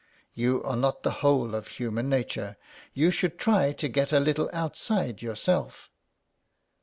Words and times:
You 0.33 0.63
are 0.63 0.75
not 0.75 1.03
the 1.03 1.11
whole 1.21 1.53
of 1.53 1.67
human 1.67 2.09
nature; 2.09 2.57
you 2.95 3.11
should 3.11 3.37
try 3.37 3.71
to 3.73 3.87
get 3.87 4.11
a 4.11 4.19
little 4.19 4.49
outside 4.51 5.21
yourself." 5.21 5.91